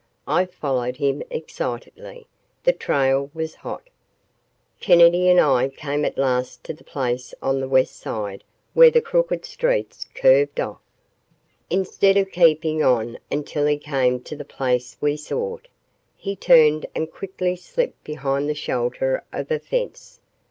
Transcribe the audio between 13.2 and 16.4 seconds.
until he came to the place we sought, he